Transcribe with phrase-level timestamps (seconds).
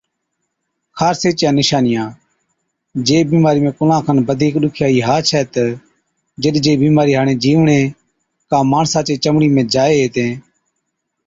[0.97, 2.05] خارسي چِيا نِشانِيا،
[3.07, 5.63] جي بِيمارِي ۾ ڪُلان کن بڌِيڪ ڏُکيائِي ها ڇَي تہ
[6.41, 7.85] جِڏ جي بِيمارِي هاڙين جِيوڙين
[8.49, 10.31] ڪا ماڻسا چِي چمڙِي ۾ جائي هِتين